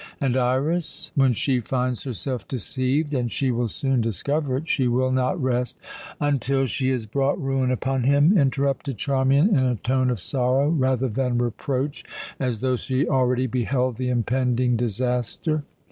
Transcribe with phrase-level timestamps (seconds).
[0.19, 1.11] "And Iras?
[1.13, 5.77] When she finds herself deceived and she will soon discover it she will not rest"
[6.19, 11.07] "Until she has brought ruin upon him," interrupted Charmian, in a tone of sorrow rather
[11.07, 12.03] than reproach
[12.39, 15.65] as though she already beheld the impending disaster.